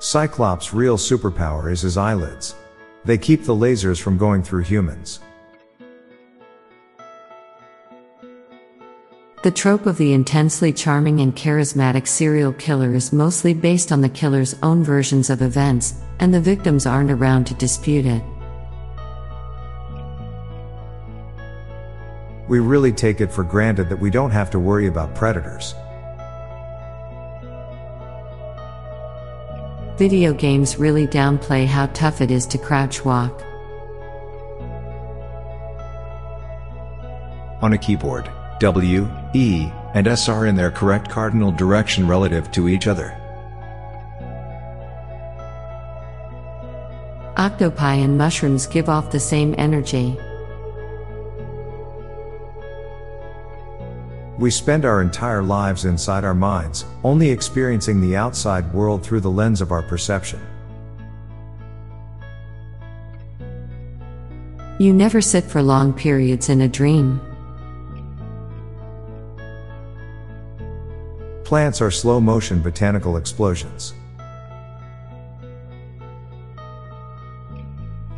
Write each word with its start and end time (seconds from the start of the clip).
Cyclops' 0.00 0.72
real 0.72 0.96
superpower 0.96 1.72
is 1.72 1.80
his 1.80 1.96
eyelids. 1.96 2.54
They 3.04 3.18
keep 3.18 3.42
the 3.42 3.54
lasers 3.54 4.00
from 4.00 4.16
going 4.16 4.44
through 4.44 4.62
humans. 4.62 5.18
The 9.42 9.50
trope 9.50 9.86
of 9.86 9.98
the 9.98 10.12
intensely 10.12 10.72
charming 10.72 11.20
and 11.20 11.34
charismatic 11.34 12.06
serial 12.06 12.52
killer 12.52 12.94
is 12.94 13.12
mostly 13.12 13.54
based 13.54 13.90
on 13.90 14.00
the 14.00 14.08
killer's 14.08 14.54
own 14.62 14.84
versions 14.84 15.30
of 15.30 15.42
events, 15.42 15.94
and 16.20 16.32
the 16.32 16.40
victims 16.40 16.86
aren't 16.86 17.10
around 17.10 17.46
to 17.46 17.54
dispute 17.54 18.06
it. 18.06 18.22
We 22.48 22.60
really 22.60 22.92
take 22.92 23.20
it 23.20 23.32
for 23.32 23.42
granted 23.42 23.88
that 23.88 24.00
we 24.00 24.10
don't 24.10 24.30
have 24.30 24.50
to 24.50 24.58
worry 24.60 24.86
about 24.86 25.14
predators. 25.14 25.74
Video 29.98 30.32
games 30.32 30.78
really 30.78 31.08
downplay 31.08 31.66
how 31.66 31.86
tough 31.86 32.20
it 32.20 32.30
is 32.30 32.46
to 32.46 32.56
crouch 32.56 33.04
walk. 33.04 33.42
On 37.60 37.72
a 37.72 37.78
keyboard, 37.78 38.30
W, 38.60 39.10
E, 39.34 39.68
and 39.94 40.06
S 40.06 40.28
are 40.28 40.46
in 40.46 40.54
their 40.54 40.70
correct 40.70 41.10
cardinal 41.10 41.50
direction 41.50 42.06
relative 42.06 42.48
to 42.52 42.68
each 42.68 42.86
other. 42.86 43.10
Octopi 47.36 47.94
and 47.94 48.16
mushrooms 48.16 48.68
give 48.68 48.88
off 48.88 49.10
the 49.10 49.18
same 49.18 49.52
energy. 49.58 50.16
We 54.38 54.52
spend 54.52 54.84
our 54.84 55.02
entire 55.02 55.42
lives 55.42 55.84
inside 55.84 56.22
our 56.22 56.34
minds, 56.34 56.84
only 57.02 57.28
experiencing 57.28 58.00
the 58.00 58.14
outside 58.14 58.72
world 58.72 59.02
through 59.02 59.20
the 59.20 59.30
lens 59.30 59.60
of 59.60 59.72
our 59.72 59.82
perception. 59.82 60.40
You 64.78 64.92
never 64.92 65.20
sit 65.20 65.42
for 65.42 65.60
long 65.60 65.92
periods 65.92 66.50
in 66.50 66.60
a 66.60 66.68
dream. 66.68 67.20
Plants 71.42 71.80
are 71.80 71.90
slow 71.90 72.20
motion 72.20 72.62
botanical 72.62 73.16
explosions. 73.16 73.92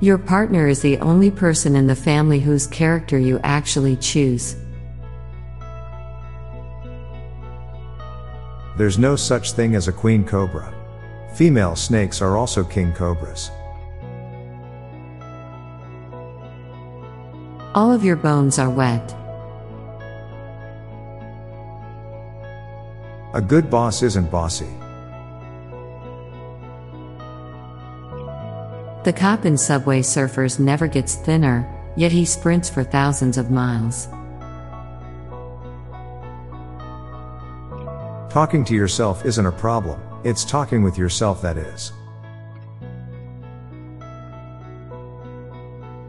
Your 0.00 0.18
partner 0.18 0.68
is 0.68 0.82
the 0.82 0.98
only 0.98 1.30
person 1.30 1.76
in 1.76 1.86
the 1.86 1.96
family 1.96 2.40
whose 2.40 2.66
character 2.66 3.18
you 3.18 3.40
actually 3.42 3.96
choose. 3.96 4.56
There's 8.80 8.98
no 8.98 9.14
such 9.14 9.52
thing 9.52 9.74
as 9.74 9.88
a 9.88 9.92
queen 9.92 10.24
cobra. 10.24 10.72
Female 11.34 11.76
snakes 11.76 12.22
are 12.22 12.38
also 12.38 12.64
king 12.64 12.94
cobras. 12.94 13.50
All 17.74 17.92
of 17.92 18.02
your 18.02 18.16
bones 18.16 18.58
are 18.58 18.70
wet. 18.70 19.14
A 23.34 23.42
good 23.46 23.68
boss 23.68 24.02
isn't 24.02 24.30
bossy. 24.30 24.72
The 29.04 29.12
cop 29.14 29.44
in 29.44 29.58
Subway 29.58 30.00
Surfers 30.00 30.58
never 30.58 30.86
gets 30.86 31.16
thinner, 31.16 31.68
yet 31.96 32.12
he 32.12 32.24
sprints 32.24 32.70
for 32.70 32.82
thousands 32.82 33.36
of 33.36 33.50
miles. 33.50 34.08
Talking 38.30 38.64
to 38.66 38.76
yourself 38.76 39.24
isn't 39.26 39.44
a 39.44 39.50
problem, 39.50 40.00
it's 40.22 40.44
talking 40.44 40.84
with 40.84 40.96
yourself 40.96 41.42
that 41.42 41.56
is. 41.56 41.92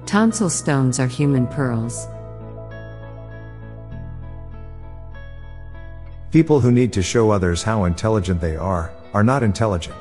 Tonsil 0.05 0.51
stones 0.51 0.99
are 0.99 1.07
human 1.07 1.47
pearls. 1.47 2.05
People 6.29 6.59
who 6.59 6.71
need 6.71 6.93
to 6.93 7.01
show 7.01 7.31
others 7.31 7.63
how 7.63 7.85
intelligent 7.85 8.39
they 8.39 8.55
are, 8.55 8.93
are 9.15 9.23
not 9.23 9.41
intelligent. 9.41 9.97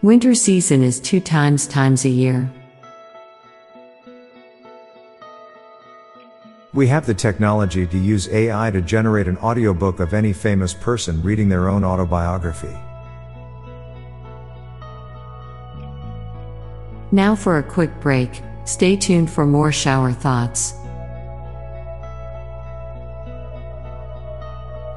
Winter 0.00 0.34
season 0.34 0.82
is 0.82 0.98
two 0.98 1.20
times 1.20 1.66
times 1.66 2.06
a 2.06 2.08
year. 2.08 2.50
We 6.74 6.86
have 6.86 7.04
the 7.04 7.12
technology 7.12 7.86
to 7.86 7.98
use 7.98 8.30
AI 8.30 8.70
to 8.70 8.80
generate 8.80 9.28
an 9.28 9.36
audiobook 9.38 10.00
of 10.00 10.14
any 10.14 10.32
famous 10.32 10.72
person 10.72 11.22
reading 11.22 11.50
their 11.50 11.68
own 11.68 11.84
autobiography. 11.84 12.74
Now 17.10 17.34
for 17.36 17.58
a 17.58 17.62
quick 17.62 18.00
break, 18.00 18.40
stay 18.64 18.96
tuned 18.96 19.30
for 19.30 19.44
more 19.44 19.70
shower 19.70 20.12
thoughts. 20.12 20.72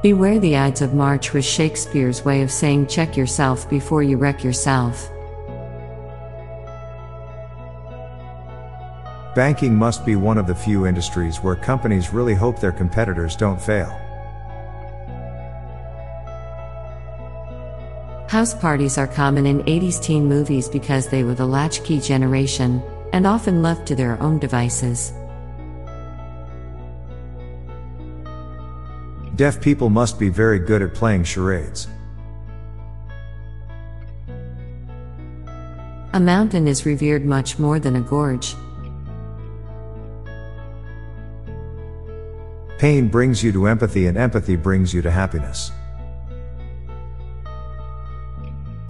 Beware 0.02 0.38
the 0.38 0.56
Ides 0.56 0.80
of 0.80 0.94
March 0.94 1.34
was 1.34 1.44
Shakespeare's 1.44 2.24
way 2.24 2.40
of 2.40 2.50
saying 2.50 2.86
check 2.86 3.18
yourself 3.18 3.68
before 3.68 4.02
you 4.02 4.16
wreck 4.16 4.42
yourself. 4.42 5.10
Banking 9.36 9.74
must 9.76 10.06
be 10.06 10.16
one 10.16 10.38
of 10.38 10.46
the 10.46 10.54
few 10.54 10.86
industries 10.86 11.42
where 11.42 11.56
companies 11.56 12.10
really 12.10 12.32
hope 12.32 12.58
their 12.58 12.72
competitors 12.72 13.36
don't 13.36 13.60
fail. 13.60 13.90
House 18.30 18.54
parties 18.54 18.96
are 18.96 19.06
common 19.06 19.44
in 19.44 19.62
80s 19.64 20.02
teen 20.02 20.24
movies 20.24 20.70
because 20.70 21.08
they 21.08 21.22
were 21.22 21.34
the 21.34 21.44
latchkey 21.44 22.00
generation, 22.00 22.82
and 23.12 23.26
often 23.26 23.60
left 23.60 23.86
to 23.88 23.94
their 23.94 24.18
own 24.22 24.38
devices. 24.38 25.12
Deaf 29.34 29.60
people 29.60 29.90
must 29.90 30.18
be 30.18 30.30
very 30.30 30.58
good 30.58 30.80
at 30.80 30.94
playing 30.94 31.24
charades. 31.24 31.88
A 36.14 36.20
mountain 36.20 36.66
is 36.66 36.86
revered 36.86 37.26
much 37.26 37.58
more 37.58 37.78
than 37.78 37.96
a 37.96 38.00
gorge. 38.00 38.54
Pain 42.78 43.08
brings 43.08 43.42
you 43.42 43.52
to 43.52 43.66
empathy 43.66 44.06
and 44.06 44.18
empathy 44.18 44.54
brings 44.54 44.92
you 44.92 45.00
to 45.00 45.10
happiness. 45.10 45.72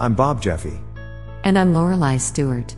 I'm 0.00 0.14
Bob 0.14 0.42
Jeffy. 0.42 0.76
And 1.44 1.56
I'm 1.56 1.72
Lorelei 1.72 2.16
Stewart. 2.16 2.74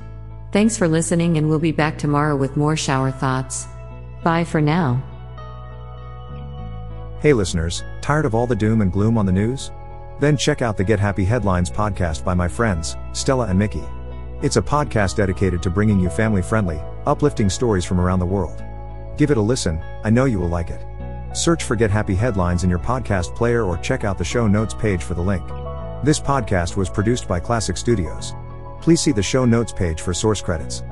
Thanks 0.52 0.76
for 0.76 0.86
listening, 0.86 1.38
and 1.38 1.48
we'll 1.48 1.58
be 1.58 1.72
back 1.72 1.96
tomorrow 1.96 2.36
with 2.36 2.58
more 2.58 2.76
shower 2.76 3.10
thoughts. 3.10 3.66
Bye 4.22 4.44
for 4.44 4.60
now. 4.60 5.02
Hey 7.20 7.32
listeners, 7.32 7.82
tired 8.02 8.26
of 8.26 8.34
all 8.34 8.46
the 8.46 8.54
doom 8.54 8.82
and 8.82 8.92
gloom 8.92 9.16
on 9.16 9.24
the 9.24 9.32
news? 9.32 9.70
Then 10.20 10.36
check 10.36 10.60
out 10.60 10.76
the 10.76 10.84
Get 10.84 11.00
Happy 11.00 11.24
Headlines 11.24 11.70
podcast 11.70 12.22
by 12.22 12.34
my 12.34 12.48
friends, 12.48 12.96
Stella 13.12 13.46
and 13.46 13.58
Mickey. 13.58 13.82
It's 14.42 14.56
a 14.56 14.62
podcast 14.62 15.16
dedicated 15.16 15.62
to 15.62 15.70
bringing 15.70 15.98
you 15.98 16.10
family 16.10 16.42
friendly, 16.42 16.80
uplifting 17.06 17.48
stories 17.48 17.86
from 17.86 17.98
around 17.98 18.18
the 18.18 18.26
world. 18.26 18.62
Give 19.16 19.30
it 19.30 19.38
a 19.38 19.42
listen, 19.42 19.82
I 20.04 20.10
know 20.10 20.26
you 20.26 20.38
will 20.38 20.48
like 20.48 20.68
it. 20.68 20.84
Search 21.38 21.62
for 21.62 21.76
Get 21.76 21.92
Happy 21.92 22.16
Headlines 22.16 22.64
in 22.64 22.70
your 22.70 22.80
podcast 22.80 23.32
player 23.36 23.62
or 23.62 23.78
check 23.78 24.02
out 24.02 24.18
the 24.18 24.24
show 24.24 24.48
notes 24.48 24.74
page 24.74 25.04
for 25.04 25.14
the 25.14 25.22
link. 25.22 25.46
This 26.02 26.18
podcast 26.18 26.76
was 26.76 26.90
produced 26.90 27.28
by 27.28 27.38
Klassic 27.38 27.78
Studios. 27.78 28.34
Please 28.80 29.00
see 29.00 29.12
the 29.12 29.22
show 29.22 29.44
notes 29.44 29.72
page 29.72 30.00
for 30.00 30.12
source 30.12 30.40
credits. 30.40 30.82